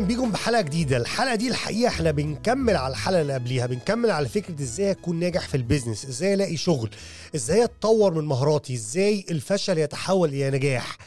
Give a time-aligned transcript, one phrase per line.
[0.00, 0.96] أهلا بيكم بحلقة جديدة.
[0.96, 5.48] الحلقة دي الحقيقة إحنا بنكمل على الحلقة اللي قبليها بنكمل على فكرة إزاي اكون ناجح
[5.48, 6.90] في ال business إزاي الاقي شغل
[7.34, 10.98] إزاي اتطور من مهاراتي إزاي الفشل يتحول إلى نجاح.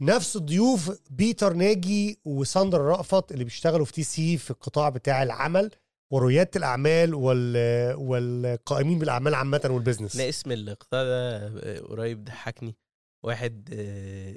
[0.00, 5.70] نفس الضيوف بيتر ناجي وساندرا رأفت اللي بيشتغلوا في TC في القطاع بتاع العمل
[6.10, 7.94] ورياده الأعمال وال...
[7.96, 10.16] والقائمين بالأعمال عامة وال business.
[10.16, 12.76] أنا اسم القطاع ده قريب ضحكني.
[13.22, 14.36] واحد آه،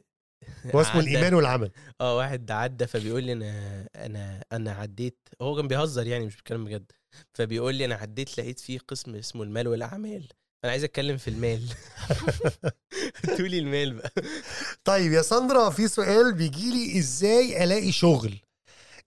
[0.76, 1.72] هو اسمه الإيمان والعمل.
[2.02, 5.18] آه واحد عدى فبيقول لي أنا أنا أنا عديت.
[5.42, 6.92] هو كان بيهزر يعني مش بيتكلم بجد.
[7.34, 10.28] فبيقول لي أنا عديت لقيت فيه قسم اسمه المال والأعمال.
[10.64, 11.62] أنا عايز أتكلم في المال.
[13.38, 14.12] تقولي المال بقى.
[14.84, 18.40] طيب يا ساندرا في سؤال بيجي لي إزاي ألاقي شغل؟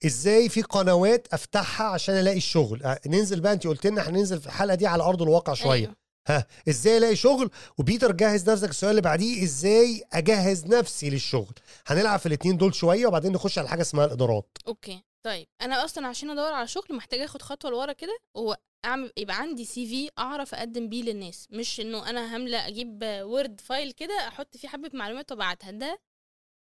[0.06, 4.46] إزاي في قنوات أفتحها عشان ألاقي الشغل؟ آه، ننزل بقى انت قلت لنا هننزل في
[4.46, 5.72] الحلقة دي على أرض الواقع شوية.
[5.74, 6.01] أيوة.
[6.28, 11.54] ها إزاي ألاقي شغل؟ وبيتر جهز نفسك السؤال اللي بعديه إزاي أجهز نفسي للشغل؟
[11.86, 14.56] هنلعب في الاثنين دول شوية وبعدين نخش على حاجة اسمها الإدارات.
[14.66, 15.02] okay.
[15.26, 19.64] طيب أنا أصلا عشان أدور على شغل محتاجه آخد خطوة لورا كده وأعمل يبقى عندي
[19.64, 21.48] CV أعرف أقدم بيه للناس.
[21.50, 25.70] مش إنه أنا هملأ أجيب Word file كده أحط فيه حبة معلومات وأبعتها.
[25.70, 26.00] ده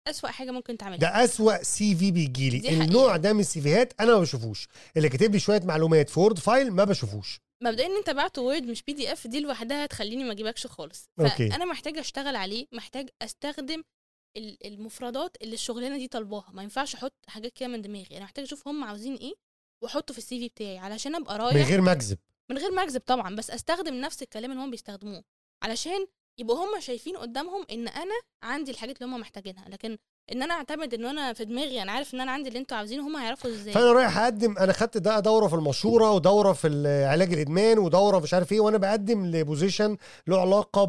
[0.07, 0.99] أسوأ حاجة ممكن تعملها.
[0.99, 2.69] ده أسوأ CV بيجي لي.
[2.85, 4.69] النوع ده من ال CV هات أنا ما بشوفوش.
[4.97, 7.41] اللي كاتب لي شوية معلومات في Word file ما بشوفوش.
[7.63, 11.11] مبدئيا إن أنت بعته Word مش PDF دي لوحدها هتخليني ما أجيبكش خالص.
[11.21, 11.51] Okay.
[11.51, 13.85] فأنا محتاجه أشتغل عليه محتاج أستخدم
[14.37, 16.51] ال- المفردات اللي الشغلانة دي طالباها.
[16.53, 18.17] ما ينفعش أحط حاجات كده من دماغي.
[18.17, 19.35] أنا محتاجه أشوف هم عاوزين إيه
[19.83, 22.19] وأحطه في ال CV بتاعي علشان أبقى رايح من غير ما اكذب
[22.51, 25.25] من غير ما اكذب طبعا بس أستخدم نفس الكلام اللي هم بيستخدموه
[25.63, 26.07] علشان
[26.39, 29.69] يبقوا هم شايفين قدامهم إن أنا عندي الحاجات اللي هم محتاجينها.
[29.69, 29.99] لكن
[30.33, 33.07] إن أنا أعتمد إن أنا في دماغي أنا عارف إن أنا عندي اللي أنتوا عاوزينه
[33.09, 33.73] هم هيعرفوا إزاي.
[33.75, 38.35] فأنا رايح أقدم أنا خدت ده دورة في المشوره ودورة في علاج الإدمان ودورة مش
[38.35, 40.85] عارف إيه وأنا بقدم ل position له علاقة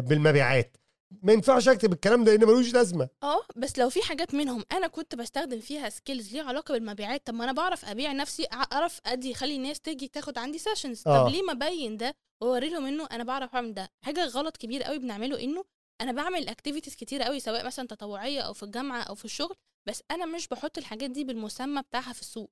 [0.00, 0.76] بالمبيعات.
[1.22, 3.08] ما ينفعش أكتب الكلام ده لأن ملوش لازمة.
[3.22, 7.34] آه بس لو في حاجات منهم أنا كنت بستخدم فيها skills ليها علاقة بالمبيعات طب
[7.34, 11.24] ما أنا بعرف أبيع نفسي أعرف أدي أخلي الناس تيجي تاخد عندي sessions آه.
[11.24, 14.82] طب ليه ما أبين ده واوري لهم إنه أنا بعرف أعمل ده؟ حاجة غلط كبير
[14.82, 15.64] قوي بنعمله إنه
[16.00, 19.54] أنا بعمل activities كتير قوي سواء مثلا تطوعية أو في الجامعة أو في الشغل
[19.88, 22.50] بس أنا مش بحط الحاجات دي بالمسمى بتاعها في السوق.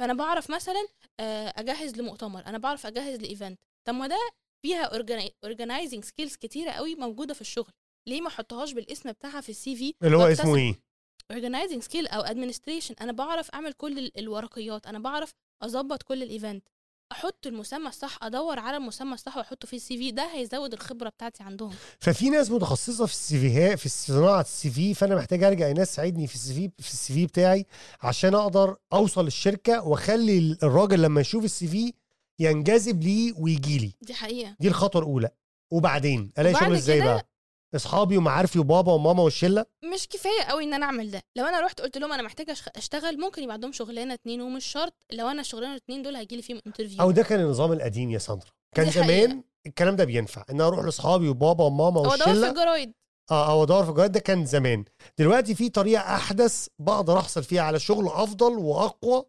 [0.00, 0.86] فأنا بعرف مثلا
[1.20, 4.18] آه، أجهز لمؤتمر أنا بعرف أجهز ل event طب ما ده
[4.62, 4.82] فيها
[5.44, 7.72] organizing skills كتيرة قوي موجودة في الشغل.
[8.08, 10.74] ليه ما أحطهاش بالاسم بتاعها في ال CV؟ اللي هو اسمه إيه؟
[11.32, 12.94] organizing skill أو administration.
[13.00, 14.86] أنا بعرف أعمل كل ال- الورقيات.
[14.86, 15.32] أنا بعرف
[15.62, 16.68] أظبط كل ال event
[17.12, 21.42] أحط المسمى الصح أدور على المسمى الصح وأحطه في ال CV ده هيزود الخبرة بتاعتي
[21.42, 21.74] عندهم.
[22.00, 25.92] ففي ناس متخصصة في ال CV هات في صناعة ال CV فأنا محتاج ارجع ناس
[25.92, 27.66] تساعدني في ال CV في ال CV بتاعي
[28.02, 31.92] عشان أقدر أوصل للشركة وأخلي الراجل لما يشوف ال CV
[32.38, 34.56] ينجذب ليه ويجي لي دي حقيقة.
[34.60, 35.30] دي الخطوة الأولى.
[35.70, 37.28] وبعدين ألاقي شغل إزاي بقى؟
[37.74, 41.22] اصحابي ومعارفي وبابا وماما والشلة؟ مش كفاية قوي إن أنا أعمل ده.
[41.36, 44.94] لو أنا رحت قلت لهم أنا محتاجة أشتغل ممكن يبقى عندهم شغلانة اتنين ومش شرط.
[45.12, 48.18] لو أنا الشغلانة الاتنين دول هيجي لي فيهم interview أو ده كان النظام القديم يا
[48.18, 48.50] ساندرا.
[48.74, 49.42] كان زمان.
[49.66, 50.44] الكلام ده بينفع.
[50.50, 52.50] إن أنا أروح لاصحابي وبابا وماما أو أدور في والشلة.
[52.50, 52.92] الجرايد
[53.30, 54.84] آه أو أدور في الجرايد ده كان زمان.
[55.18, 59.24] دلوقتي في طريقة أحدث بقدر أحصل فيها على شغل أفضل وأقوى.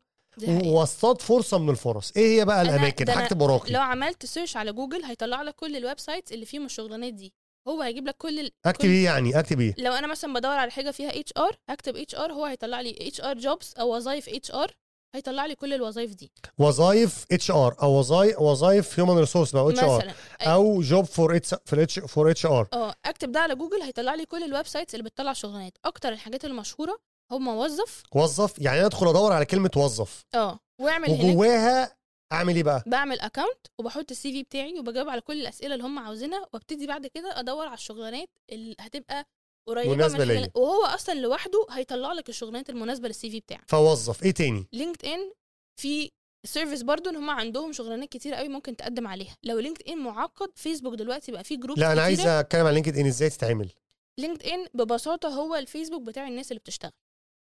[0.47, 2.11] واصطاد فرصة من الفرص.
[2.17, 3.73] إيه هي بقى الأماكن؟ هكتب وراكي.
[3.73, 7.33] لو عملت search على جوجل هيطلع لك كل ال websites اللي فيهم الشغلانات دي.
[7.68, 8.52] هو هيجيب لك كل ال...
[8.66, 12.34] أكتب إيه يعني؟ أكتب إيه؟ لو أنا مثلا بدور على حاجة فيها HR هكتب HR
[12.34, 14.72] هو هيطلع لي HR jobs أو وظايف HR
[15.16, 16.31] هيطلع لي كل الوظايف دي.
[16.58, 22.00] وظايف HR أو وظايف وظايف human resource بقى HR أو job for H في الاتش
[22.00, 25.34] فور اتش ار آه أكتب ده على جوجل هيطلع لي كل ال websites اللي بتطلع
[25.34, 25.74] شغلانات.
[25.86, 27.00] أكتر الحاجات المشهورة
[27.31, 30.25] هم وظف وظف يعني أنا أدخل أدور على كلمة وظف.
[30.36, 31.96] آه وأعمل وجواها
[32.31, 36.00] أعمل إيه بقى؟ بعمل account وبحط ال CV بتاعي وبجاوب على كل الأسئلة اللي هم
[36.00, 39.25] عاوزينها وأبتدي بعد كده أدور على الشغلانات اللي هتبقى
[39.67, 40.51] قريبة مناسبة من ليا.
[40.56, 43.63] وهو أصلا لوحده هيطلع لك الشغلانات المناسبة لل CV بتاعك.
[43.68, 44.23] فوظف.
[44.23, 45.31] إيه تاني؟ LinkedIn
[45.75, 46.12] في
[46.46, 49.38] service برضو إن هم عندهم شغلانات كتير قوي ممكن تقدم عليها.
[49.44, 53.30] لو LinkedIn معقد فيسبوك دلوقتي بقى فيه group لا أنا عايز أتكلم عن LinkedIn إزاي
[53.30, 53.69] تتعمل.
[54.18, 56.92] LinkedIn ببساطة هو الفيسبوك بتاع الناس اللي بتشتغل.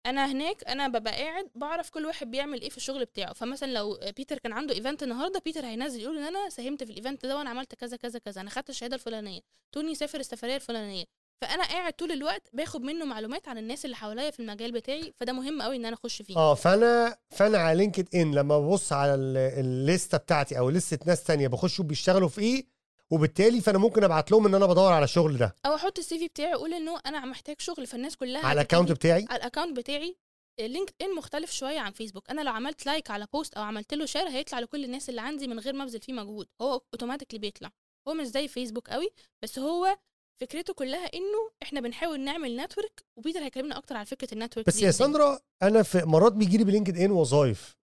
[0.06, 3.32] أنا هناك أنا ببقى قاعد بعرف كل واحد بيعمل إيه في الشغل بتاعه.
[3.32, 6.96] فمثلا لو بيتر كان عنده event النهارده بيتر هينزل يقول إن أنا ساهمت في ال
[6.96, 8.40] event ده وأنا عملت كذا كذا كذا.
[8.40, 9.40] أنا خدت الشهادة الفلانية.
[9.72, 11.04] توني سافر السفرية الفلانية.
[11.40, 15.12] فأنا قاعد طول الوقت باخد منه معلومات عن الناس اللي حواليا في المجال بتاعي.
[15.16, 16.36] فده مهم قوي إن أنا أخش فيه.
[16.36, 21.48] آه فأنا فأنا على LinkedIn لما ببص على ال- الليستة بتاعتي أو لسته ناس تانية
[21.48, 22.73] بخش بيشتغلوا في إيه
[23.12, 25.56] وبالتالي فأنا ممكن أبعت لهم إن أنا بدور على الشغل ده.
[25.66, 28.92] أو أحط ال CV بتاعي أقول إنه أنا محتاج شغل فالناس كلها على ال account
[28.92, 30.16] بتاعي؟ على ال account بتاعي.
[30.60, 32.30] LinkedIn مختلف شوية عن فيسبوك.
[32.30, 35.48] أنا لو عملت like على post أو عملت له share هيطلع لكل الناس اللي عندي
[35.48, 36.46] من غير ما أبذل فيه مجهود.
[36.60, 37.70] هو automatically بيطلع.
[38.08, 39.10] هو مش زي فيسبوك قوي
[39.42, 39.98] بس هو
[40.40, 44.82] فكرته كلها إنه إحنا بنحاول نعمل network وبيتر هيكلمنا أكتر على فكرة ال network بس
[44.82, 44.90] يا.
[44.90, 47.76] ساندرا أنا في مرات بيجي لي ب LinkedIn وظايف.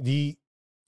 [0.00, 0.38] دي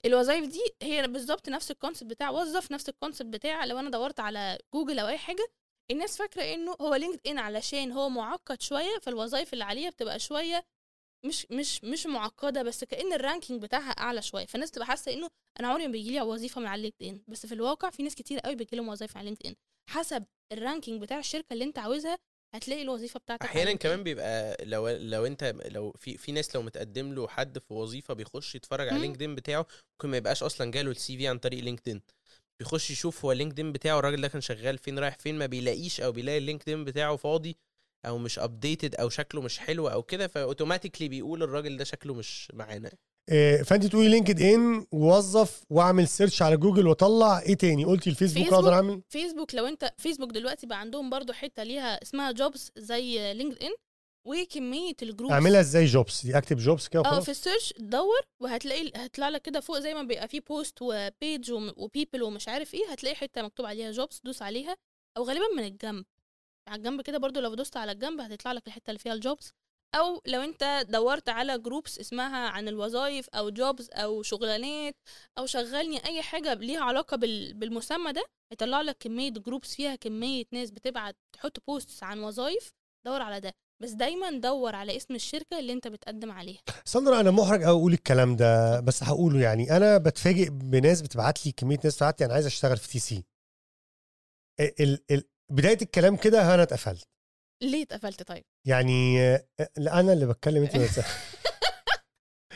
[0.07, 3.91] الوظائف دي هي بالظبط نفس ال concept بتاع وظف نفس ال concept بتاع لو أنا
[3.91, 5.47] دورت على جوجل أو أي حاجة
[5.91, 10.65] الناس فاكرة إنه هو LinkedIn علشان هو معقد شوية فالوظائف اللي عليها بتبقى شوية
[11.27, 14.47] مش مش مش معقدة بس كأن ال ranking بتاعها أعلى شوية.
[14.47, 15.29] فالناس تبقى حاسة إنه
[15.61, 18.39] أنا عمري ما بيجي لي وظيفة من على LinkedIn بس في الواقع في ناس كتير
[18.41, 19.55] قوي بيجي لهم وظايف على LinkedIn
[19.91, 22.19] حسب ال ranking بتاع الشركة اللي أنت عاوزها
[22.55, 23.73] هتلاقي الوظيفة بتاعتك أحيانا.
[23.73, 28.15] كمان بيبقى لو لو أنت لو في في ناس لو متقدم له حد في وظيفة
[28.15, 29.01] بيخش يتفرج على.
[29.01, 32.03] LinkedIn بتاعه ممكن ما يبقاش أصلا جاله ال CV عن طريق LinkedIn
[32.61, 36.13] بيخش يشوف هو LinkedIn بتاعه الراجل ده كان شغال فين رايح فين ما بيلاقيش أو
[36.13, 37.57] بيلاقي ال LinkedIn بتاعه فاضي
[38.07, 42.15] أو مش updated أو شكله مش حلو أو كده ف automatically بيقول الراجل ده شكله
[42.15, 42.91] مش معانا
[43.65, 48.59] فانت تقولي LinkedIn وظف واعمل search على جوجل واطلع إيه تاني؟ قلتي ال Facebook Facebook.
[48.59, 53.35] أقدر أعمل؟ فيسبوك لو انت فيسبوك دلوقتي بقى عندهم برضو حتة ليها اسمها jobs زي
[53.35, 53.71] LinkedIn
[54.27, 55.33] وكمية ال groups.
[55.33, 59.43] أعملها إزاي jobs؟ دي اكتب jobs كده آه في ال search دور وهتلاقي هيطلع لك
[59.43, 63.17] كده فوق زي ما بيبقى فيه post و page و people ومش عارف إيه هتلاقي
[63.17, 64.77] حتة مكتوب عليها jobs دوس عليها
[65.17, 66.05] أو غالبا من الجنب.
[66.69, 69.53] على الجنب كده برضو لو دوست على الجنب هتطلع لك الحتة اللي فيها ال jobs.
[69.95, 74.95] أو لو أنت دورت على groups اسمها عن الوظائف أو jobs أو شغلانات
[75.39, 80.45] أو شغلني أي حاجة ليها علاقة بال- بالمسمى ده هيطلع لك كمية groups فيها كمية
[80.53, 82.71] ناس بتبعت تحط posts عن وظائف
[83.07, 83.53] دور على ده.
[83.83, 86.61] بس دايما دور على اسم الشركة اللي أنت بتقدم عليها.
[86.85, 89.77] ساندرا أنا محرج قوي أقول الكلام ده بس هقوله يعني.
[89.77, 93.25] أنا بتفاجئ بناس بتبعت لي كمية ناس بتبعت لي أنا عايز أشتغل في TC
[94.61, 97.05] ال ال بداية الكلام كده أنا اتقفلت.
[97.63, 99.45] ليه اتقفلت طيب؟ يعني آه،
[99.77, 101.01] لا أنا اللي بتكلم أنت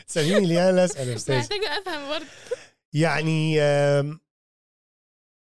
[0.07, 1.37] تساليني ليه أنا اللي أسأل أستاذ.
[1.37, 2.25] محتاجة أفهم برضه.
[2.93, 3.59] يعني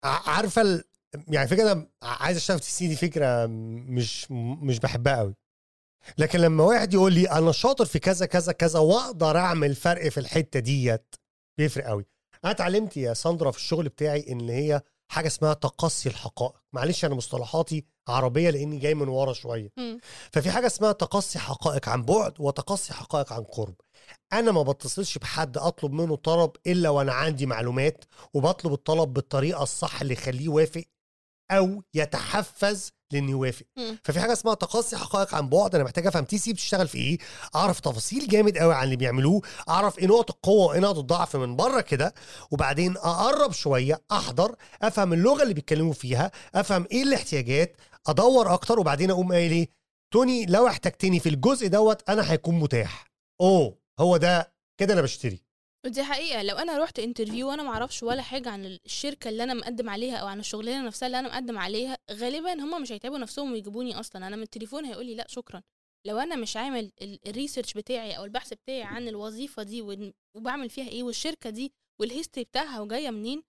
[0.04, 0.84] عارفة.
[1.28, 4.30] يعني فكرة أنا عايز اشتغل في TC دي فكرة مش
[4.62, 5.34] مش بحبها قوي
[6.18, 10.20] لكن لما واحد يقول لي أنا شاطر في كذا كذا كذا وأقدر أعمل فرق في
[10.20, 11.14] الحتة ديت
[11.58, 12.06] بيفرق قوي
[12.44, 16.54] أنا اتعلمت يا ساندرا في الشغل بتاعي إن هي حاجة اسمها تقصي الحقائق.
[16.72, 19.70] معلش أنا مصطلحاتي عربية لأني جاي من ورا شوية.
[19.76, 19.98] مم.
[20.32, 23.74] ففي حاجة اسمها تقصي حقائق عن بعد وتقصي حقائق عن قرب.
[24.32, 28.04] أنا ما بتصلش بحد أطلب منه طلب إلا وأنا عندي معلومات
[28.34, 30.84] وبطلب الطلب بالطريقة الصح اللي يخليه يوافق
[31.50, 33.64] أو يتحفز لأنه يوافق.
[34.05, 37.19] ففي حاجة اسمها تقصي حقائق عن بعد أنا محتاج أفهم تي سي بتشتغل في إيه
[37.55, 41.56] أعرف تفاصيل جامد قوي عن اللي بيعملوه أعرف إيه نقط القوه وإيه نقط الضعف من
[41.56, 42.14] بره كده
[42.50, 47.76] وبعدين أقرب شوية أحضر أفهم اللغة اللي بيتكلموا فيها أفهم إيه الاحتياجات
[48.06, 49.69] أدور أكتر وبعدين أقوم قايل إيه
[50.12, 53.06] توني لو احتجتني في الجزء دوت أنا هيكون متاح.
[53.41, 55.44] أوه هو ده كده أنا بشتري.
[55.84, 56.42] ودي حقيقة.
[56.42, 60.16] لو أنا رحت interview وأنا ما أعرفش ولا حاجة عن الشركة اللي أنا مقدم عليها
[60.16, 64.26] أو عن الشغلانة نفسها اللي أنا مقدم عليها غالبا هم مش هيتعبوا نفسهم ويجيبوني أصلا.
[64.26, 65.62] أنا من التليفون هيقول لي لأ شكرا.
[66.06, 70.70] لو أنا مش عامل ال- ال research بتاعي أو البحث بتاعي عن الوظيفة دي وبعمل
[70.70, 73.42] فيها إيه والشركة دي وال history بتاعها وجاية منين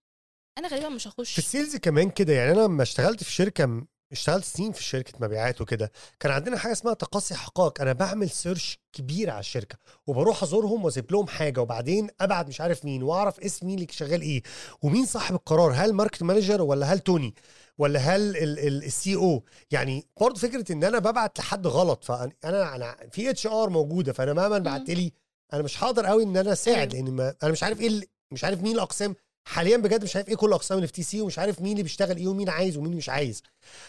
[0.58, 3.86] أنا غالبا مش في هخش ال sales كمان كده يعني أنا لما اشتغلت في شركة
[4.12, 5.92] اشتغلت سنين في شركة مبيعات وكده.
[6.20, 7.80] كان عندنا حاجة اسمها تقصي حقائق.
[7.80, 9.76] أنا بعمل search كبير على الشركة
[10.06, 14.20] وبروح أزورهم وأسيب لهم حاجة وبعدين أبعت مش عارف مين وأعرف اسم مين اللي شغال
[14.20, 14.42] إيه
[14.82, 15.72] ومين صاحب القرار.
[15.72, 17.34] هل market manager ولا هل توني
[17.78, 18.36] ولا هل
[18.84, 22.04] ال CEO يعني برضه فكرة إن أنا ببعت لحد غلط.
[22.04, 25.12] فأنا أنا في HR موجودة فأنا مهما بعت لي
[25.52, 26.92] أنا مش هقدر قوي إن أنا أساعد.
[26.94, 28.00] لأن ما أنا مش عارف إيه
[28.30, 29.14] مش عارف مين الأقسام.
[29.46, 32.16] حاليا بجد مش عارف إيه كل الاقسام اللي في TC ومش عارف مين اللي بيشتغل
[32.16, 33.42] إيه ومين عايز ومين مش عايز.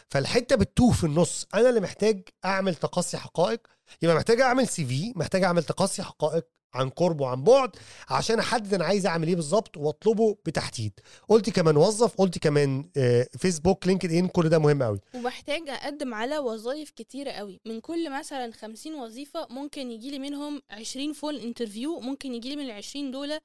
[0.10, 3.68] فالحتة بتوه في النص أنا اللي محتاج أعمل تقصي حقائق.
[4.02, 7.70] يبقى محتاج أعمل CV محتاج أعمل تقصي حقائق عن قرب وعن بعد
[8.10, 11.00] عشان أحدد أنا عايز أعمل إيه بالظبط وأطلبه بتحديد.
[11.30, 12.90] قلت كمان وظف قلت كمان
[13.38, 18.52] Facebook LinkedIn كل ده مهم قوي ومحتاج أقدم على وظائف كتيرة قوي من كل مثلا
[18.52, 23.12] 50 وظيفة ممكن يجي لي منهم 20 فول interview ممكن يجي لي من ال 20
[23.12, 23.38] دول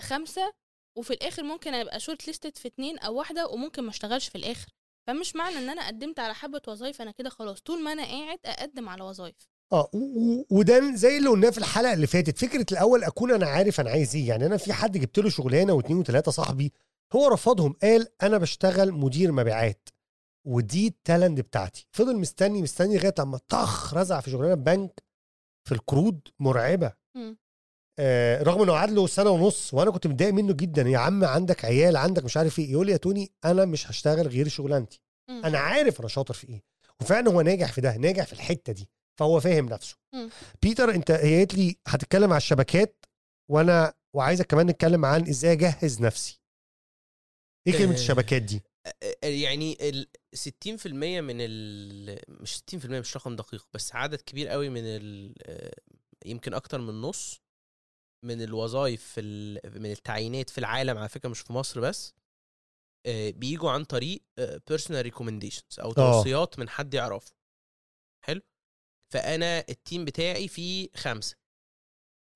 [0.00, 0.52] خمسة
[0.96, 4.72] وفي الآخر ممكن أبقى shortlisted في اتنين أو واحدة وممكن ما أشتغلش في الآخر.
[5.06, 8.38] فمش معنى إن أنا قدمت على حبة وظايف أنا كده خلاص طول ما أنا قاعد
[8.44, 9.36] أقدم على وظايف.
[9.72, 9.90] آه
[10.50, 12.38] وده زي اللي قلناه في الحلقة اللي فاتت.
[12.38, 14.28] فكرة الأول أكون أنا عارف أنا عايز إيه.
[14.28, 16.72] يعني أنا في حد جبت له شغلانة واثنين وثلاثه صاحبي
[17.12, 19.88] هو رفضهم قال أنا بشتغل مدير مبيعات
[20.46, 21.86] ودي ال talent بتاعتي.
[21.92, 25.02] فضل مستني مستني لغاية اما طخ رزع في شغلانة بنك
[25.68, 26.92] في القروض مرعبة.
[27.14, 27.38] مم.
[27.98, 30.82] آه رغم إنه قعد له سنة ونص وأنا كنت متضايق منه جدا.
[30.82, 32.72] يا عم عندك عيال عندك مش عارف إيه.
[32.72, 35.00] يقول لي يا توني أنا مش هشتغل غير شغلانتي.
[35.30, 36.62] أنا عارف أنا شاطر في إيه.
[37.00, 38.88] وفعلا هو ناجح في ده ناجح في الحتة دي.
[39.20, 39.96] فهو فاهم نفسه.
[40.14, 40.30] مم.
[40.62, 43.04] بيتر أنت هي قالت لي هتتكلم على الشبكات
[43.50, 46.40] وأنا وعايزك كمان نتكلم عن إزاي أجهز نفسي.
[47.66, 47.94] إيه كلمة آه.
[47.94, 48.62] الشبكات دي؟
[49.22, 50.06] يعني ال...
[50.36, 55.74] 60% من ال مش 60% مش رقم دقيق بس عدد كبير قوي من ال آه،
[56.24, 57.41] يمكن أكتر من نص
[58.22, 62.14] من الوظائف في ال- من التعيينات في العالم على فكرة مش في مصر بس
[63.06, 64.22] آه، بيجوا عن طريق
[64.68, 67.32] personal recommendations أو توصيات من حد يعرفه.
[68.24, 68.40] حلو؟
[69.12, 71.36] فأنا ال team بتاعي فيه خمسة.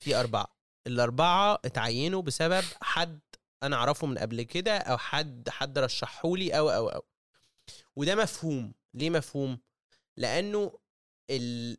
[0.04, 0.56] في أربعة.
[0.86, 3.20] الأربعة اتعينوا بسبب حد
[3.62, 7.02] أنا أعرفه من قبل كده أو حد حد رشحهولي أو أو أو.
[7.96, 8.74] وده مفهوم.
[8.94, 9.58] ليه مفهوم؟
[10.16, 10.78] لأنه
[11.30, 11.78] ال...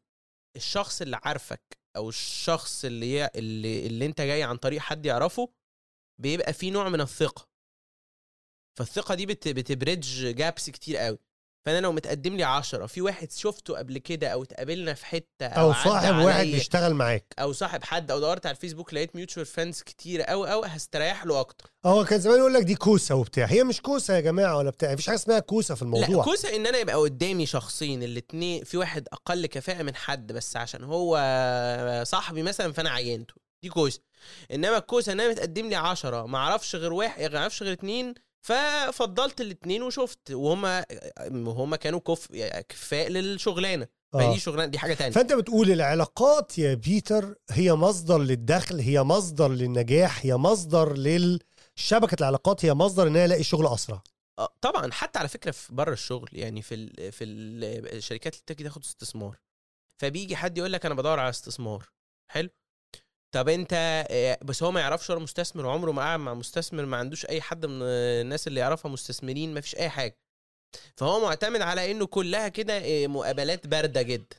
[0.56, 3.26] الشخص اللي عارفك أو الشخص اللي.
[3.36, 5.50] اللي اللي أنت جاي عن طريق حد يعرفه
[6.22, 7.48] بيبقى فيه نوع من الثقة
[8.78, 9.48] فالثقة دي بت...
[9.48, 11.20] بت bridge gaps كتير قوي
[11.66, 15.72] فانا لو متقدم لي عشرة في واحد شفته قبل كده أو اتقابلنا في حتة أو
[15.72, 17.34] عدى صاحب واحد بيشتغل معاك.
[17.40, 21.40] أو صاحب حد أو دورت على الفيسبوك لقيت mutual friends كتير قوي قوي هستريح له
[21.40, 21.72] أكتر.
[21.86, 23.46] هو كان زمان يقول لك دي كوسة وبتاع.
[23.46, 24.94] هي مش كوسة يا جماعة ولا بتاع.
[24.94, 26.24] مفيش حاجة اسمها كوسة في لا الموضوع.
[26.24, 30.84] كوسة إن أنا يبقى قدامي شخصين الاتنين في واحد أقل كفاءة من حد بس عشان
[30.84, 31.18] هو
[32.06, 33.34] صاحبي مثلا فأنا عينته.
[33.64, 34.00] دي كوسة.
[34.54, 38.14] إنما الكوسة إن أنا متقدم لي عشرة ما أعرفش غير واحد ما أعرفش غير اتنين
[38.48, 40.32] ففضلت الاتنين وشفت.
[40.32, 40.86] وهما
[41.32, 42.28] هما كانوا كف
[42.70, 43.88] كفاء للشغلانة.
[44.14, 44.30] آه.
[44.30, 45.12] فدي شغلانة دي حاجة تانية.
[45.12, 52.66] فأنت بتقول العلاقات يا بيتر هي مصدر للدخل هي مصدر للنجاح هي مصدر للشبكة العلاقات
[52.66, 54.02] هي مصدر إن أنا ألاقي شغل أسرع.
[54.40, 54.92] آه، طبعا.
[54.92, 57.64] حتى على فكرة في بره الشغل يعني في ال في ال
[57.96, 59.38] الشركات اللي بتيجي تاخد استثمار.
[60.02, 61.90] فبيجي حد يقول لك أنا بدور على استثمار.
[62.32, 62.50] حلو؟
[63.32, 63.70] طب انت
[64.12, 67.42] آه، بس هو ما يعرفش ولا مستثمر وعمره ما قعد مع مستثمر ما عندوش أي
[67.42, 70.18] حد من الناس اللي يعرفها مستثمرين ما فيش أي حاجة.
[70.96, 74.38] فهو معتمد على إنه كلها كده آه، مقابلات باردة جدا.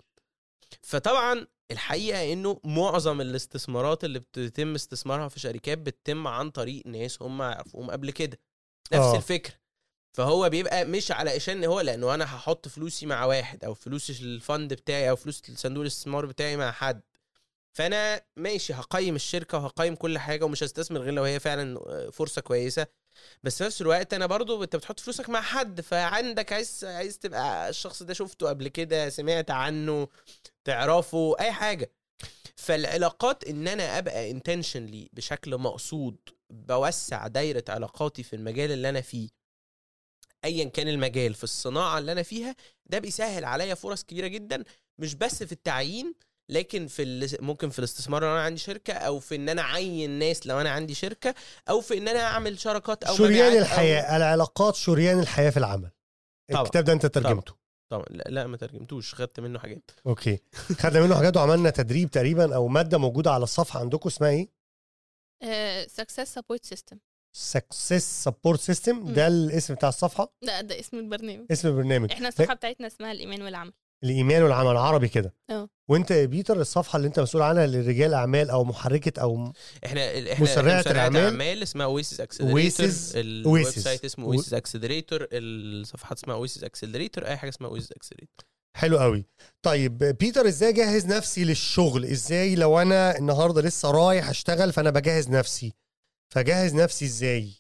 [0.83, 7.43] فطبعا الحقيقة إنه معظم الاستثمارات اللي بتتم استثمارها في شركات بتتم عن طريق ناس هم
[7.43, 8.39] يعرفوهم قبل كده.
[8.93, 9.17] نفس آه.
[9.17, 9.55] الفكرة.
[10.17, 14.75] فهو بيبقى مش على عشان هو لأنه أنا هحط فلوسي مع واحد أو فلوس الفند
[14.75, 17.03] بتاعي أو فلوس صندوق الاستثمار بتاعي مع حد.
[17.79, 21.81] فأنا ماشي هقيم الشركة وهقيم كل حاجة ومش هستثمر غير لو هي فعلا
[22.11, 22.87] فرصة كويسة.
[23.43, 27.69] بس في نفس الوقت أنا برضو أنت بتحط فلوسك مع حد فعندك عايز عايز تبقى
[27.69, 30.09] الشخص ده شفته قبل كده سمعت عنه
[30.65, 31.91] تعرفه أي حاجة.
[32.57, 36.17] فالعلاقات إن أنا أبقى انتشنلي بشكل مقصود
[36.51, 39.29] بوسع دايرة علاقاتي في المجال اللي أنا فيه
[40.45, 42.57] ايا كان المجال في الصناعة اللي أنا فيها
[42.87, 44.65] ده بيسهل عليا فرص كبيرة جدا
[44.99, 46.15] مش بس في التعيين
[46.51, 50.11] لكن في ال- ممكن في الاستثمار لو أنا عندي شركة أو في إن أنا أعين
[50.11, 51.35] ناس لو أنا عندي شركة
[51.69, 55.57] أو في إن أنا أعمل شراكات أو شريان مبيعات أو- الحياة العلاقات شريان الحياة في
[55.57, 55.91] العمل.
[56.51, 56.63] طبعا.
[56.63, 57.55] الكتاب ده أنت ترجمته.
[57.93, 58.05] طبعا.
[58.11, 59.15] لا, لا ما ترجمتوش.
[59.15, 59.91] خدت منه حاجات.
[60.07, 60.39] أوكي.
[60.79, 64.49] خدنا منه حاجات وعملنا تدريب تقريبا أو مادة موجودة على الصفحة عندكم اسمها إيه؟
[65.87, 66.99] سكسس سبورت سيستم
[67.37, 69.13] سكسس سبورت سيستم.
[69.13, 71.47] ده الاسم بتاع الصفحة؟ ده ده اسم البرنامج.
[71.53, 72.13] اسم البرنامج.
[72.13, 73.73] إحنا الصفحة بتاعتنا اسمها الإيمان والعمل.
[74.05, 75.35] الايمان والعمل عربي كده.
[75.51, 75.69] آه.
[75.89, 79.53] وأنت يا بيتر الصفحة اللي أنت مسؤول عنها لرجال أعمال أو محركة أو
[79.87, 81.23] إحنا إحنا مسرعة إحنا الأعمال.
[81.25, 83.65] اعمال اسمها Oasis Accelerator Oasis- ال web.
[83.65, 88.99] site اسمه و- اويسيس اكسلريتور الصفحات اسمها Oasis Accelerator أي حاجة اسمها اويسيس اكسلريتور حلو
[88.99, 89.25] قوي
[89.63, 95.29] طيب بيتر إزاي أجهز نفسي للشغل؟ إزاي لو أنا النهارده لسه رايح أشتغل فأنا بجهز
[95.31, 95.73] نفسي؟
[96.35, 97.53] فجهز نفسي إزاي؟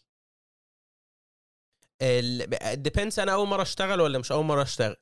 [2.75, 4.97] depends أنا أول مرة أشتغل ولا مش أول مرة أشتغل.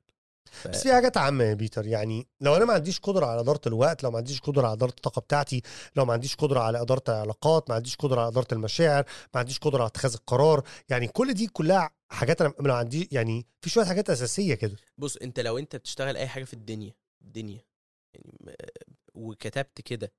[0.50, 3.60] ف- بس في حاجات عامة يا بيتر يعني لو أنا ما عنديش قدرة على إدارة
[3.66, 5.62] الوقت لو ما عنديش قدرة على إدارة الطاقة بتاعتي
[5.96, 9.58] لو ما عنديش قدرة على إدارة العلاقات ما عنديش قدرة على إدارة المشاعر ما عنديش
[9.58, 13.84] قدرة على اتخاذ القرار يعني كل دي كلها حاجات أنا ما عندي يعني في شوية
[13.84, 14.76] حاجات أساسية كده.
[14.98, 17.60] بص أنت لو أنت بتشتغل أي حاجة في الدنيا الدنيا
[18.14, 18.56] يعني
[19.14, 20.12] وكتبت كده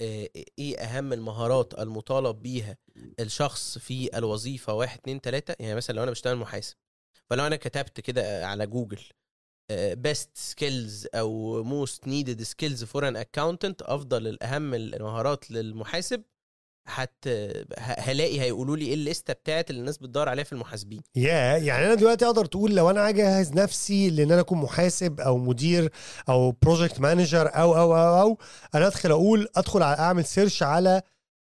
[0.00, 0.28] آه،
[0.58, 2.76] إيه أهم المهارات المطالب بيها
[3.20, 6.76] الشخص في الوظيفة واحد اتنين تلاتة؟ يعني مثلا لو أنا بشتغل محاسب
[7.30, 9.00] فلو أنا كتبت كده على جوجل
[9.72, 16.22] best skills أو most needed skills for an accountant أفضل الأهم المهارات للمحاسب.
[16.88, 20.52] هت ه- هلاقي هيقولوا لي إيه ال list ة بتاعت اللي الناس بتدور عليها في
[20.52, 21.00] المحاسبين.
[21.16, 25.38] يا يعني أنا دلوقتي أقدر تقول لو أنا أجهز نفسي لإن أنا أكون محاسب أو
[25.38, 25.92] مدير
[26.28, 28.38] أو project manager أو أو أو أو
[28.74, 31.02] أنا أدخل أقول أدخل على أعمل search على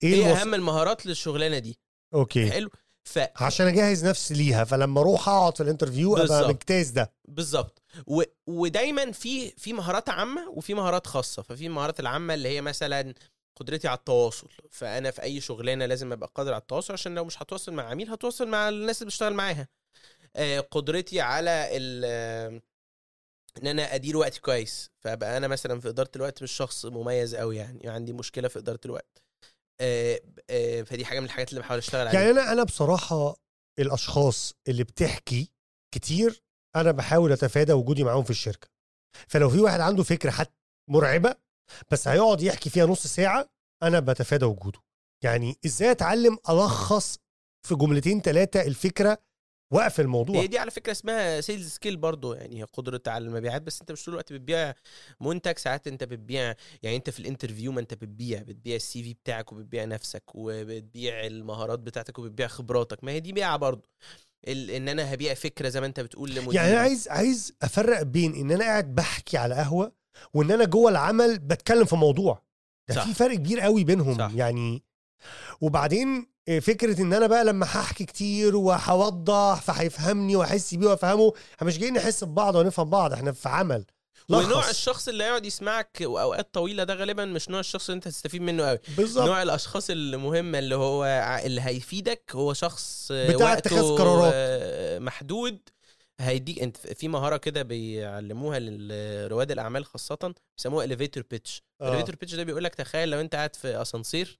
[0.03, 0.39] إيه, إيه الوص...
[0.41, 1.79] أهم المهارات للشغلانة دي؟
[2.13, 2.51] أوكي.
[2.51, 2.69] حلو.
[3.03, 6.49] ف عشان أجهز نفسي ليها فلما أروح أقعد في ال interview أبقى.
[6.49, 7.11] مجتاز ده.
[7.27, 7.81] بالظبط.
[8.07, 8.23] و...
[8.47, 11.41] ودايما في في مهارات عامة وفي مهارات خاصة.
[11.41, 13.13] ففي المهارات العامة اللي هي مثلا
[13.55, 14.49] قدرتي على التواصل.
[14.71, 18.09] فأنا في أي شغلانة لازم أبقى قادر على التواصل عشان لو مش هتواصل مع عميل
[18.09, 19.67] هتواصل مع الناس اللي بشتغل معاها.
[20.35, 22.05] آه، قدرتي على ال
[23.61, 24.89] إن أنا أدير وقتي كويس.
[24.99, 27.89] فأبقى أنا مثلا في إدارة الوقت مش شخص مميز قوي يعني.
[27.89, 29.23] عندي مشكلة في إدارة الوقت.
[29.81, 32.21] آه، آه، فدي حاجة من الحاجات اللي بحاول أشتغل عليها.
[32.21, 33.35] يعني أنا أنا بصراحة
[33.79, 35.51] الأشخاص اللي بتحكي
[35.91, 36.43] كتير
[36.75, 38.67] أنا بحاول أتفادى وجودي معاهم في الشركة.
[39.27, 40.55] فلو في واحد عنده فكرة حتى
[40.89, 41.35] مرعبة
[41.91, 43.49] بس هيقعد يحكي فيها نص ساعة
[43.83, 44.79] أنا بتفادى وجوده.
[45.23, 47.19] يعني إزاي أتعلم ألخص
[47.67, 49.17] في جملتين ثلاثة الفكرة
[49.73, 52.33] واقف الموضوع؟ هي دي على فكرة اسمها sales skill برضو.
[52.33, 54.73] يعني هي قدرة على المبيعات بس أنت مش طول الوقت بتبيع
[55.21, 56.53] منتج ساعات أنت بتبيع
[56.83, 61.25] يعني أنت في ال interview ما أنت بتبيع بتبيع ال CV بتاعك وبتبيع نفسك وبتبيع
[61.25, 63.03] المهارات بتاعتك وبتبيع خبراتك.
[63.03, 63.89] ما هي دي بيعة برضو.
[64.47, 68.35] إن أنا هبيع فكرة زي ما أنت بتقول لمدير يعني أنا عايز عايز أفرق بين
[68.35, 69.91] إن أنا قاعد بحكي على قهوة
[70.33, 72.41] وإن أنا جوه العمل بتكلم في موضوع
[72.89, 73.03] ده صح.
[73.07, 74.31] في فرق كبير قوي بينهم صح.
[74.35, 74.83] يعني
[75.61, 81.67] وبعدين إيه، فكرة إن أنا بقى لما هحكي كتير وهوضح فهيفهمني واحس بيه وافهمه إحنا
[81.67, 83.85] مش جايين نحس ببعض ونفهم بعض إحنا في عمل
[84.29, 84.69] ونوع لخص.
[84.69, 88.63] الشخص اللي هيقعد يسمعك اوقات طويلة ده غالبا مش نوع الشخص اللي انت هتستفيد منه
[88.69, 91.05] قوي بالظبط نوع الأشخاص المهمه اللي هو
[91.45, 94.31] اللي هيفيدك هو شخص بتاع اتخاذ قرارات.
[94.35, 95.59] آه، محدود
[96.19, 101.63] هيديك انت في مهارة كده بيعلموها لرواد الأعمال خاصة بيسموها elevator pitch.
[101.81, 104.39] ال elevator pitch ده بيقول لك تخيل لو انت قاعد في أسانسير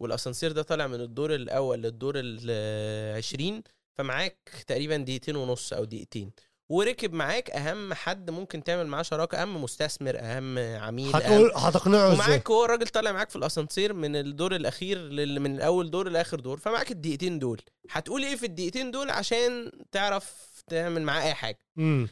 [0.00, 3.62] والأسانسير ده طالع من الدور الأول للدور ال 20
[3.98, 6.30] فمعاك تقريبا دقيقتين ونص أو دقيقتين
[6.70, 12.14] وركب معاك أهم حد ممكن تعمل معاه شراكة أهم مستثمر أهم عميل هتقول هتقنعه إزاي؟
[12.14, 15.40] ومعاك هو الراجل طالع معاك في الأسانسير من الدور الأخير لل...
[15.40, 17.60] من أول دور لآخر دور فمعاك الدقيقتين دول.
[17.90, 20.34] هتقول إيه في الدقيقتين دول؟ عشان تعرف
[20.66, 21.58] تعمل معاه أي حاجة.
[21.78, 22.08] امم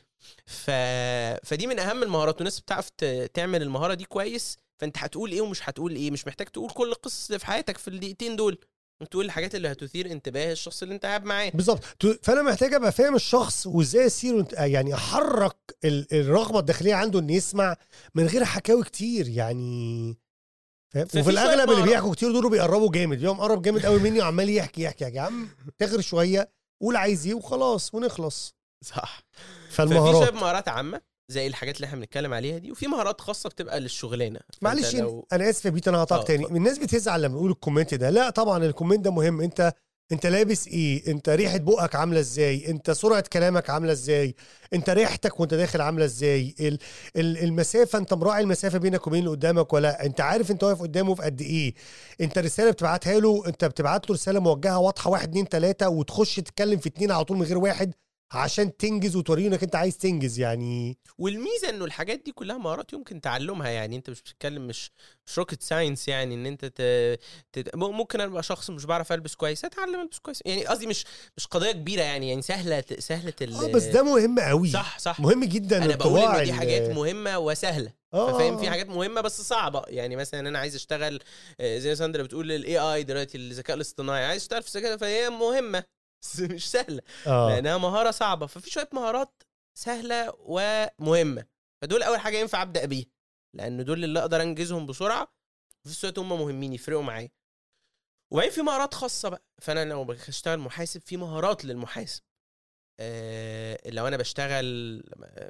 [0.46, 0.70] ف...
[1.44, 3.04] فدي من أهم المهارات والناس بتعرف ت...
[3.34, 7.26] تعمل المهارة دي كويس فأنت هتقول إيه ومش هتقول إيه مش محتاج تقول كل القصص
[7.26, 8.58] اللي في حياتك في الدقيقتين دول.
[9.10, 11.50] تقول الحاجات اللي هتثير انتباه الشخص اللي انت قاعد معاه.
[11.54, 11.84] بالظبط.
[12.22, 17.32] فأنا محتاج أبقى فاهم الشخص وإزاي اسير وإنت- يعني أحرك ال- الرغبة الداخلية عنده إنه
[17.32, 17.76] يسمع
[18.14, 20.16] من غير حكاوي كتير يعني
[20.94, 21.82] فاهم وفي الأغلب اللي.
[21.82, 23.18] بيحكوا كتير دول بيقربوا جامد.
[23.18, 26.50] بيقوم قرب جامد قوي مني وعمال يحكي يحكي يا عم تغر شوية
[26.82, 28.54] قول عايز إيه وخلاص ونخلص.
[28.84, 29.22] صح.
[29.70, 30.28] فالمهارات.
[30.28, 34.40] شوية مهارات عامة زي الحاجات اللي إحنا بنتكلم عليها دي وفي مهارات خاصة بتبقى للشغلانة.
[34.62, 35.26] معلش لو...
[35.32, 36.46] أنا آسف يا بيتر أنا هقطعك آه، تاني.
[36.46, 38.10] الناس بتزعل لما يقولوا ال comment ده.
[38.10, 39.40] لا طبعا ال comment ده مهم.
[39.40, 39.72] أنت
[40.12, 44.34] أنت لابس إيه؟ أنت ريحة بقك عاملة إزاي؟ أنت سرعة كلامك عاملة إزاي؟
[44.72, 46.78] أنت ريحتك وأنت داخل عاملة إزاي؟ ال-
[47.16, 51.14] ال- المسافة أنت مراعي المسافة بينك وبين اللي قدامك ولا؟ أنت عارف أنت واقف قدامه
[51.14, 51.74] في قد إيه؟
[52.20, 56.78] أنت رسالة بتبعتها له أنت بتبعت له رسالة موجهة واضحة واحد اتنين تلاتة وتخش تتكلم
[56.78, 57.94] في اتنين على طول من غير واحد.
[58.32, 60.98] عشان تنجز وتوريه انك انت عايز تنجز يعني.
[61.18, 63.96] والميزة انه الحاجات دي كلها مهارات يمكن تعلمها يعني.
[63.96, 64.90] انت مش بتتكلم مش
[65.26, 66.82] مش rocket science يعني ان انت ت...
[67.52, 67.76] ت...
[67.76, 70.42] ممكن أنا ابقى شخص مش بعرف البس كويس اتعلم البس كويس.
[70.44, 71.04] يعني قصدي مش
[71.36, 73.54] مش قضية كبيرة يعني يعني سهلة سهلة ال...
[73.54, 74.70] آه بس ده مهم قوي.
[74.70, 75.20] صح صح.
[75.20, 77.92] مهم جدا أنا بقول ان دي حاجات مهمة وسهلة.
[78.14, 78.70] آه، فاهم آه، في آه.
[78.70, 79.82] حاجات مهمة بس صعبة.
[79.86, 81.18] يعني مثلا أنا عايز أشتغل
[81.60, 84.24] آه، زي ساندرا بتقول ال AI دلوقتي الذكاء الاصطناعي.
[84.24, 85.84] عايز أشتغل في الذكاء فهي مهمة.
[86.22, 87.48] بس مش سهلة آه.
[87.50, 89.42] لأنها مهارة صعبة ففي شوية مهارات
[89.78, 91.46] سهلة ومهمة
[91.82, 93.06] فدول أول حاجة ينفع أبدأ بيها
[93.54, 95.22] لأن دول اللي أقدر أنجزهم بسرعة
[95.80, 97.30] وفي نفس الوقت هم مهمين يفرقوا معايا.
[98.32, 102.22] وبعدين في مهارات خاصة بقى فأنا لو بشتغل محاسب في مهارات للمحاسب.
[103.00, 105.02] آه لو أنا بشتغل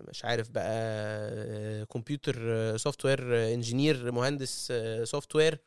[0.08, 4.72] مش عارف بقى آه، computer software engineer مهندس
[5.04, 5.58] software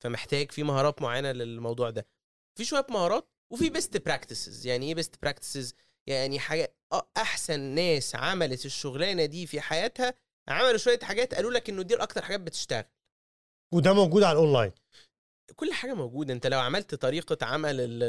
[0.00, 2.06] فمحتاج في مهارات معينة للموضوع ده.
[2.58, 5.74] في شوية مهارات وفي best practices يعني إيه best practices
[6.06, 10.14] يعني حاجة آه، أحسن ناس عملت الشغلانة دي في حياتها
[10.48, 12.84] عملوا شوية حاجات قالوا لك إنه دي أكتر حاجات بتشتغل.
[13.74, 14.72] وده موجود على الاونلاين
[15.56, 16.32] كل حاجة موجودة.
[16.34, 18.02] أنت لو عملت طريقة عمل ال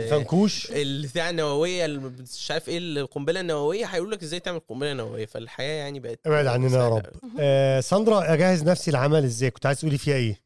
[0.00, 5.26] ال فنكوش البتاع النووية مش عارف إيه القنبلة النووية هيقول لك إزاي تعمل قنبلة نووية.
[5.26, 7.06] فالحياة يعني بقت ابعد عننا يا رب.
[7.40, 10.40] آه ساندرا أجهز نفسي العمل إزاي؟ كنت عايز تقولي فيها إيه؟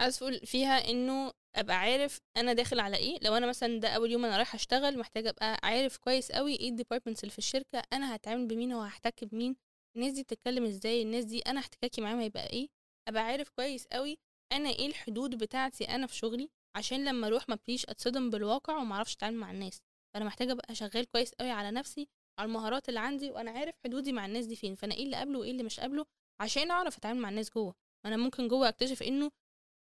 [0.00, 3.18] عايز أقول فيها إنه أبقى عارف أنا داخل على إيه.
[3.22, 6.68] لو أنا مثلا ده أول يوم أنا رايح أشتغل محتاجة أبقى عارف كويس قوي إيه
[6.68, 9.56] ال departments اللي في الشركة أنا هتعامل بمين وهحتك بمين
[9.96, 12.68] الناس دي بتتكلم إزاي الناس دي أنا احتكاكي معاهم هيبقى إيه.
[13.08, 14.18] أبقى عارف كويس قوي
[14.52, 18.94] أنا إيه الحدود بتاعتي أنا في شغلي عشان لما أروح ما بقاش أتصدم بالواقع وما
[18.94, 19.82] أعرفش أتعامل مع الناس.
[20.14, 24.12] فأنا محتاجة أبقى شغال كويس قوي على نفسي على المهارات اللي عندي وأنا عارف حدودي
[24.12, 24.74] مع الناس دي فين.
[24.74, 26.06] فأنا إيه اللي قابله وإيه اللي مش قابله
[26.40, 27.74] عشان أعرف أتعامل مع الناس جوه.
[28.06, 29.30] أنا ممكن جوه أكتشف إنه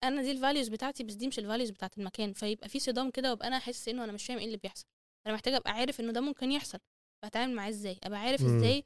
[0.04, 2.33] أنا دي ال values بتاعتي بس دي مش ال values بتاعت المكان.
[2.33, 4.85] فيبقى في صدام كده وأبقى أنا حاسس إنه أنا مش فاهم إيه اللي بيحصل.
[5.26, 6.78] أنا محتاجة أبقى عارف إنه ده ممكن يحصل
[7.22, 8.57] فأتعامل معاه إزاي؟ أبقى عارف مم.
[8.57, 8.85] إزاي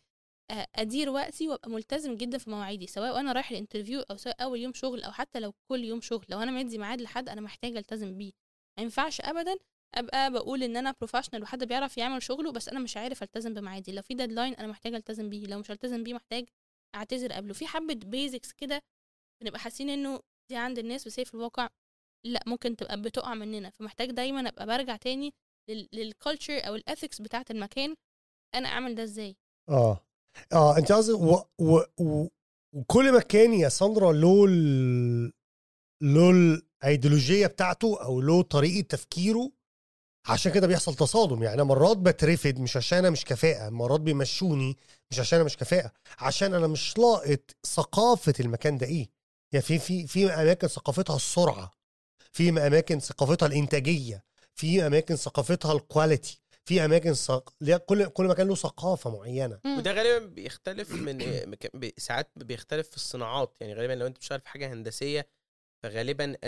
[0.51, 2.87] آه، أدير وقتي وأبقى ملتزم جدا في مواعيدي.
[2.87, 6.01] سواء وأنا رايح ال interview أو سواء أول يوم شغل أو حتى لو كل يوم
[6.01, 6.27] شغل.
[6.29, 8.33] لو أنا مدي ميعاد لحد أنا محتاجة ألتزم بيه.
[8.79, 9.57] ما ينفعش ابدا
[9.95, 13.93] أبقى بقول إن أنا professional وحد بيعرف يعمل شغله بس أنا مش عارف ألتزم بميعادي.
[13.93, 15.47] لو في deadline أنا محتاجة ألتزم بيه.
[15.47, 16.45] لو مش هلتزم بيه محتاج
[16.95, 17.55] أعتذر قبله.
[17.55, 18.83] في حبة basics كده
[19.43, 21.69] بنبقى حاسين إنه دي عند الناس بس هي في الواقع
[22.27, 23.71] لأ ممكن تبقى بتقع مننا.
[23.71, 25.33] فمحتاج دايما أبقى برجع تاني
[25.93, 27.95] لل culture أو ال ethics بتاعت المكان
[28.55, 29.37] أنا أعمل ده إزاي؟
[29.69, 30.05] آه.
[30.53, 31.43] آه أنت قصدك و...
[31.59, 31.81] و...
[32.01, 32.29] و...
[32.77, 34.47] وكل مكان يا ساندرا له.
[36.03, 39.51] له الايديولوجية بتاعته أو له طريقة تفكيره؟
[40.29, 41.43] عشان كده بيحصل تصادم.
[41.43, 44.77] يعني أنا مرات بترفد مش عشان أنا مش كفاءة مرات بيمشوني
[45.11, 45.93] مش عشان أنا مش كفاءة.
[46.19, 49.09] عشان أنا مش لاقط ثقافة المكان ده إيه؟
[49.53, 51.71] يعني في في في أماكن ثقافتها السرعة
[52.33, 57.55] في أماكن ثقافتها الإنتاجية في أماكن ثقافتها ال quality في أماكن ثق...
[57.87, 59.61] كل كل مكان له ثقافة معينة.
[59.79, 61.47] وده غالبا بيختلف من
[61.99, 63.57] ساعات بيختلف في الصناعات.
[63.61, 65.29] يعني غالبا لو أنت بتشتغل في حاجة هندسية
[65.83, 66.39] فغالبا ال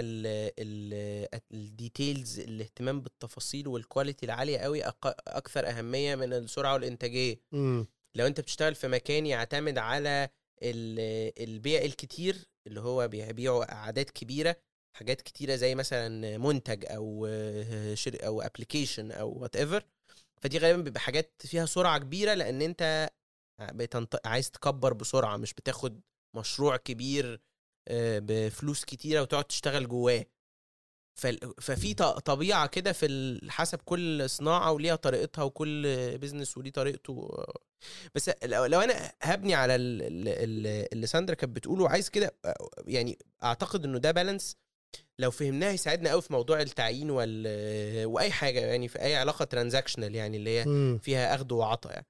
[0.59, 4.91] ال ال details الاهتمام بالتفاصيل وال quality العالية قوي أق-
[5.29, 7.41] أكثر أهمية من السرعة والإنتاجية.
[8.15, 10.29] لو أنت بتشتغل في مكان يعتمد على
[10.63, 14.57] ال- البيع الكتير اللي هو بيبيعوا أعداد كبيرة
[14.97, 17.27] حاجات كتيرة زي مثلا منتج أو
[17.95, 19.85] شر أو application أو whatever
[20.43, 23.11] فدي غالبا بيبقى حاجات فيها سرعة كبيرة لأن أنت
[23.63, 24.27] بتنط...
[24.27, 26.01] عايز تكبر بسرعة مش بتاخد
[26.37, 27.41] مشروع كبير
[27.89, 30.25] آه، بفلوس كتيرة وتقعد تشتغل جواه.
[31.61, 31.95] ففي
[32.25, 35.83] طبيعة كده في حسب كل صناعة وليها طريقتها وكل
[36.19, 37.45] business وليه طريقته.
[38.15, 42.35] بس لو, أنا هبني على ال- ال- ال- اللي ساندرا كانت بتقوله عايز كده
[42.87, 44.57] يعني أعتقد إنه ده balance
[45.19, 47.47] لو فهمناه هيساعدنا قوي في موضوع التعيين وال
[48.07, 50.65] وأي حاجة يعني في أي علاقة transactional يعني اللي هي
[50.99, 52.07] فيها أخذ وعطاء يعني.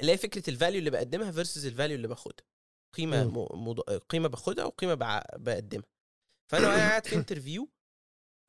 [0.00, 2.46] اللي هي فكرة ال value اللي بقدمها versus ال value اللي باخدها.
[2.96, 3.24] قيمة.
[3.24, 3.68] م...
[3.68, 3.80] مض...
[3.80, 4.94] قيمة باخدها وقيمة.
[5.36, 5.86] بقدمها.
[6.52, 7.68] فأنا وأنا قاعد في interview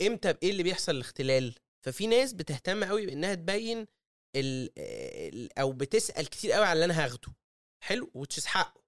[0.02, 3.88] إمتى إيه اللي بيحصل الاختلال؟ ففي ناس بتهتم قوي بإنها تبين
[4.36, 4.70] ال...
[4.78, 5.60] ال...
[5.60, 7.34] أو بتسأل كتير قوي على اللي أنا هاخده.
[7.84, 8.84] حلو؟ وتشيز حقه.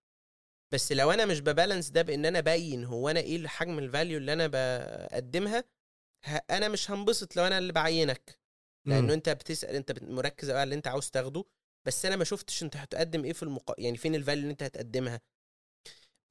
[0.73, 3.86] بس لو أنا مش ب balance ده بإن أنا أبين هو أنا إيه حجم ال
[3.86, 5.63] value اللي أنا بقدمها.
[6.49, 8.39] أنا مش هنبسط لو أنا اللي بعينك.
[8.85, 11.45] لأنه أنت بتسأل أنت مركز قوي على اللي أنت عاوز تاخده
[11.85, 13.75] بس أنا ما شفتش أنت هتقدم إيه في المق...
[13.77, 15.21] يعني فين ال value اللي أنت هتقدمها.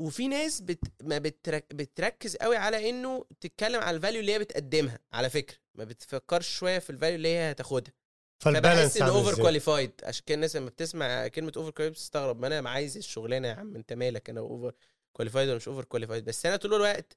[0.01, 0.81] وفي ناس بت...
[1.03, 1.75] ما بترك...
[1.75, 5.57] بتركز قوي على انه تتكلم على ال value اللي هي بتقدمها على فكرة.
[5.75, 7.93] ما بتفكرش شوية في ال value اللي هي هتاخدها.
[8.41, 12.41] فبحس فال balance ان over؟ qualified عشان كده الناس لما بتسمع كلمة over qualified بتستغرب
[12.41, 14.75] ما أنا عايز الشغلانة يا عم أنت مالك؟ أنا over
[15.13, 17.17] qualified ولا مش over qualified بس أنا طول الوقت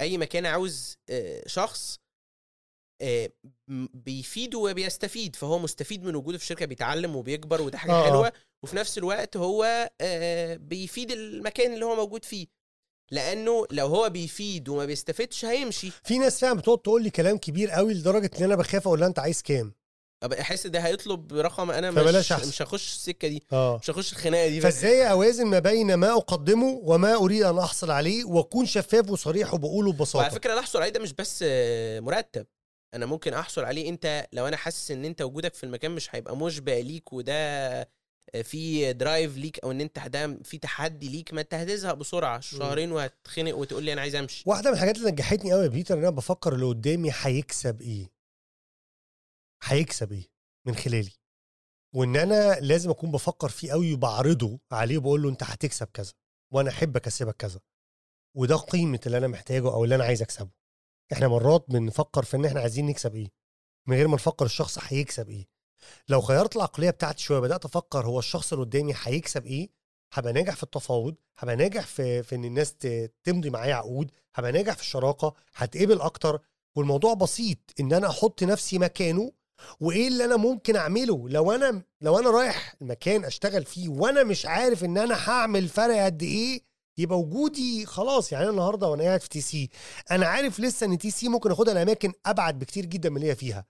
[0.00, 2.00] أي مكان عاوز آه، شخص
[3.02, 3.30] آه،
[3.94, 5.36] بيفيد وبيستفيد.
[5.36, 8.04] فهو مستفيد من وجوده في الشركة بيتعلم وبيكبر وده حاجة آه.
[8.04, 8.32] حلوة.
[8.62, 12.46] وفي نفس الوقت هو آه، بيفيد المكان اللي هو موجود فيه.
[13.10, 15.90] لأنه لو هو بيفيد وما بيستفدش هيمشي.
[16.04, 19.08] في ناس فعلا بتقعد تقول لي كلام كبير قوي لدرجة إن أنا بخاف أقول لها
[19.08, 19.74] أنت عايز كام.
[20.40, 22.48] أحس ده هيطلب رقم أنا مش أحسن.
[22.48, 23.42] مش هخش السكة دي.
[23.52, 23.78] آه.
[23.82, 28.24] مش هخش الخناقة دي فإزاي أوازن ما بين ما أقدمه وما أريد أن أحصل عليه
[28.24, 32.46] وأكون شفاف وصريح وبقوله وعلى ببساطه فكرة اللي أحصل عليه ده مش بس آه، مرتب.
[32.94, 36.36] أنا ممكن أحصل عليه أنت لو أنا حاسس إن أنت وجودك في المكان مش هيبقى
[36.36, 37.86] مشبع ليك وده آه،
[38.42, 42.92] في drive ليك أو إن أنت ده في تحدي ليك ما انت هتزهق بسرعة شهرين
[42.92, 44.44] وهتخنق وتقول لي أنا عايز أمشي.
[44.46, 48.12] واحدة من الحاجات اللي نجحتني قوي يا بيتر إن أنا بفكر اللي قدامي هيكسب إيه.
[49.62, 50.28] هيكسب إيه
[50.66, 51.12] من خلالي.
[51.94, 56.12] وإن أنا لازم أكون بفكر فيه قوي وبعرضه عليه وبقول له أنت هتكسب كذا
[56.52, 57.60] وأنا أحب أكسبك كذا.
[58.36, 60.50] وده قيمة اللي أنا محتاجه أو اللي أنا عايز أكسبه.
[61.12, 63.30] إحنا مرات بنفكر في إن إحنا عايزين نكسب إيه
[63.88, 65.51] من غير ما نفكر الشخص هيكسب إيه.
[66.08, 69.68] لو غيرت العقلية بتاعتي شوية بدأت أفكر هو الشخص اللي قدامي هيكسب إيه؟
[70.12, 72.74] هبقى ناجح في التفاوض هبقى ناجح في في إن الناس
[73.24, 76.40] تمضي معايا عقود هبقى ناجح في الشراكة هتقبل أكتر.
[76.76, 79.32] والموضوع بسيط إن أنا أحط نفسي مكانه
[79.80, 84.46] وإيه اللي أنا ممكن أعمله؟ لو أنا لو أنا رايح المكان أشتغل فيه وأنا مش
[84.46, 86.62] عارف إن أنا هعمل فرق قد إيه
[86.98, 89.70] يبقى وجودي خلاص يعني أنا النهارده وأنا قاعد في TC
[90.10, 93.64] أنا عارف لسه إن TC ممكن اخدها لأماكن أبعد بكتير جدا من اللي هي فيها.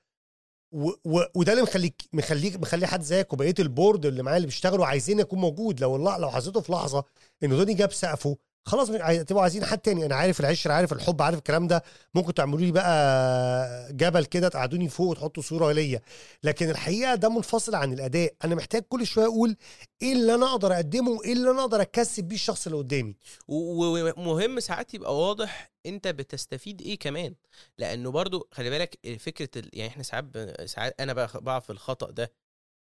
[0.72, 0.90] و
[1.34, 5.20] وده اللي مخليك مخليك مخلي حد زيك وبقية ال board اللي معايا اللي بيشتغلوا عايزين
[5.20, 5.80] يكون موجود.
[5.80, 7.04] لو الله لو حسيته في لحظة
[7.44, 10.06] إن دوري جاب سقفه خلاص مش عايز- تبقوا عايزين حد تاني.
[10.06, 11.82] أنا عارف العشرة عارف الحب عارف الكلام ده.
[12.14, 16.00] ممكن تعملوا لي بقى جبل كده تقعدوني فوق وتحطوا صورة ليا.
[16.42, 18.34] لكن الحقيقة ده منفصل عن الأداء.
[18.44, 19.56] أنا محتاج كل شوية أقول
[20.02, 23.16] إيه اللي أنا أقدر أقدمه وإيه اللي أنا أقدر أكسب بيه الشخص اللي قدامي.
[23.48, 27.34] ومهم ساعات يبقى واضح أنت بتستفيد إيه كمان.
[27.78, 29.70] لأنه برضو خلي بالك فكرة ال...
[29.72, 30.24] يعني إحنا ساعات.
[30.64, 32.32] ساعات أنا بقى بقع في الخطأ ده.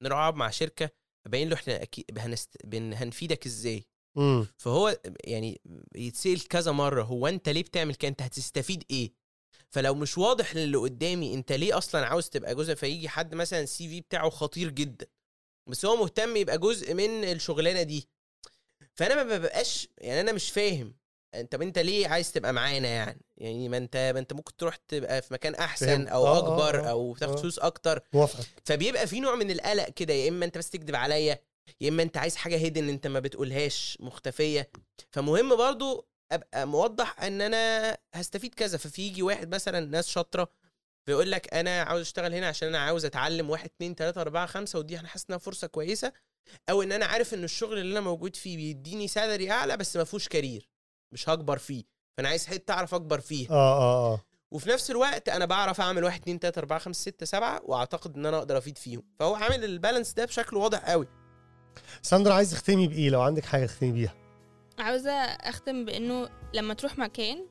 [0.02, 0.90] نروح مع شركة
[1.26, 2.56] ابين له إحنا أكيد هنست...
[2.74, 3.84] هنفيدك إزاي؟
[4.16, 5.60] امم فهو يعني
[5.94, 9.12] يتسأل كذا مرة هو أنت ليه بتعمل كده؟ أنت هتستفيد إيه؟
[9.70, 13.88] فلو مش واضح للي قدامي أنت ليه أصلا عاوز تبقى جزء فيجي حد مثلا السي
[13.88, 15.06] في بتاعه خطير جدا.
[15.66, 18.08] بس هو مهتم يبقى جزء من الشغلانة دي.
[18.94, 20.94] فأنا ما ببقاش يعني أنا مش فاهم.
[21.50, 25.22] طب أنت ليه عايز تبقى معانا يعني؟ يعني ما انت ما أنت ممكن تروح تبقى
[25.22, 26.08] في مكان أحسن.
[26.08, 26.90] أو آه، آه، أكبر آه.
[26.90, 27.38] أو تاخد.
[27.38, 28.00] فلوس أكتر.
[28.12, 28.46] موافقك.
[28.64, 31.40] فبيبقى في نوع من القلق كده يا إما أنت بس تكذب عليا
[31.80, 34.70] يا إما أنت عايز حاجة hidden أنت ما بتقولهاش مختفية.
[35.10, 38.78] فمهم برضو أبقى موضح إن أنا هستفيد كذا.
[38.78, 40.52] ففي يجي واحد مثلا ناس شاطرة
[41.06, 44.78] بيقول لك أنا عاوز أشتغل هنا عشان أنا عاوز أتعلم واحد اتنين تلاتة أربعة خمسة
[44.78, 46.12] ودي أنا حاسس إنها فرصة كويسة.
[46.70, 50.04] أو إن أنا عارف إن الشغل اللي أنا موجود فيه بيديني salary أعلى بس ما
[50.04, 50.68] فيهوش career
[51.12, 51.84] مش هكبر فيه.
[52.16, 53.50] فأنا عايز حتة أعرف أكبر فيها.
[53.50, 54.24] آه آه آه.
[54.52, 58.26] وفي نفس الوقت أنا بعرف أعمل واحد اتنين تلاتة أربعة خمسة ستة سبعة وأعتقد إن
[58.26, 59.02] أنا أقدر أفيد فيهم.
[59.18, 61.08] فهو عامل ال balance ده بشكل واضح قوي.
[62.02, 64.14] ساندرا عايز تختمي بإيه؟ لو عندك حاجة تختمي بيها.
[64.78, 67.46] عاوزة أختم بإنه لما تروح مكان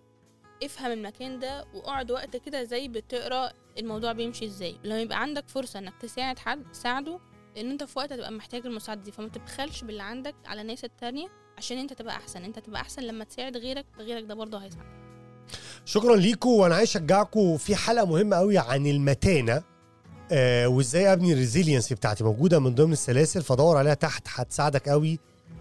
[0.63, 4.75] افهم المكان ده وأقعد وقت كده زي بتقرأ الموضوع بيمشي إزاي.
[4.83, 7.19] لما يبقى عندك فرصة إنك تساعد حد ساعده
[7.55, 9.11] لأن أنت في وقت هتبقى محتاج المساعدة دي.
[9.11, 11.27] فما تبخلش باللي عندك على الناس التانية
[11.57, 12.43] عشان أنت تبقى أحسن.
[12.43, 14.89] أنت تبقى أحسن لما تساعد غيرك غيرك ده برضه هيساعدك.
[15.85, 19.63] شكرا ليكم وأنا عايز اشجعكم في حلقة مهمة قوي عن المتانة.
[20.31, 25.19] آه وازاي ابني ال resilience بتاعتي موجودة من ضمن السلاسل فدور عليها تحت هتساعدك قوي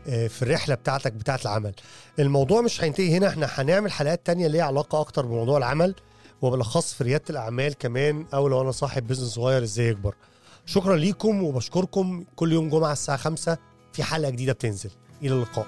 [0.08, 1.72] آه في الرحلة بتاعتك بتاعت العمل.
[2.18, 5.94] الموضوع مش هينتهي هنا إحنا هنعمل حلقات تانية ليها علاقة أكتر بموضوع العمل
[6.42, 10.14] وبالأخص في ريادة الأعمال كمان أو لو أنا صاحب business صغير إزاي يكبر.
[10.66, 13.58] شكرا ليكم وبشكركم كل يوم جمعة الساعة 5
[13.92, 14.90] في حلقة جديدة بتنزل.
[15.22, 15.66] إلى اللقاء.